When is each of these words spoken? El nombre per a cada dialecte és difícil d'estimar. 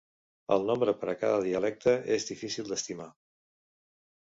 El 0.53 0.63
nombre 0.69 0.95
per 1.01 1.09
a 1.13 1.15
cada 1.25 1.43
dialecte 1.49 1.95
és 2.17 2.27
difícil 2.33 2.73
d'estimar. 2.73 3.09